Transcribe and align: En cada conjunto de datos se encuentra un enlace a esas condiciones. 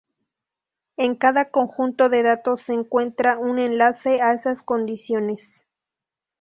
En 0.97 1.15
cada 1.15 1.51
conjunto 1.51 2.09
de 2.09 2.23
datos 2.23 2.61
se 2.63 2.73
encuentra 2.73 3.37
un 3.37 3.59
enlace 3.59 4.19
a 4.23 4.33
esas 4.33 4.63
condiciones. 4.63 5.67